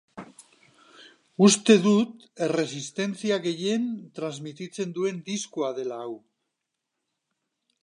Uste 1.47 1.75
dut 1.83 2.25
erresistentzia 2.45 3.37
gehien 3.45 3.87
trasmititzen 4.21 4.97
duen 4.99 5.23
diskoa 5.31 5.73
dela 5.83 6.03
hau. 6.07 6.11